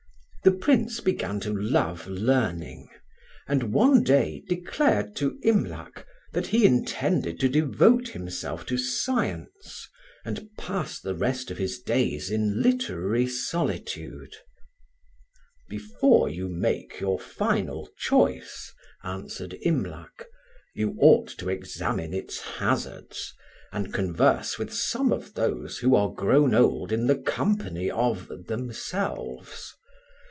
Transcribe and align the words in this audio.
The 0.43 0.49
Prince 0.51 1.01
began 1.01 1.39
to 1.41 1.53
love 1.53 2.07
learning, 2.07 2.89
and 3.47 3.71
one 3.71 4.01
day 4.01 4.43
declared 4.49 5.15
to 5.17 5.37
Imlac 5.43 6.03
that 6.33 6.47
he 6.47 6.65
intended 6.65 7.39
to 7.41 7.47
devote 7.47 8.07
himself 8.07 8.65
to 8.65 8.75
science 8.79 9.87
and 10.25 10.49
pass 10.57 10.99
the 10.99 11.13
rest 11.13 11.51
of 11.51 11.59
his 11.59 11.79
days 11.79 12.31
in 12.31 12.63
literary 12.63 13.27
solitude. 13.27 14.33
"Before 15.69 16.27
you 16.27 16.49
make 16.49 16.99
your 16.99 17.19
final 17.19 17.87
choice," 17.99 18.73
answered 19.03 19.55
Imlac, 19.61 20.25
"you 20.73 20.95
ought 20.99 21.27
to 21.37 21.49
examine 21.49 22.15
its 22.15 22.39
hazards, 22.57 23.31
and 23.71 23.93
converse 23.93 24.57
with 24.57 24.73
some 24.73 25.13
of 25.13 25.35
those 25.35 25.77
who 25.77 25.93
are 25.95 26.11
grown 26.11 26.55
old 26.55 26.91
in 26.91 27.05
the 27.05 27.15
company 27.19 27.91
of 27.91 28.27
themselves. 28.47 29.75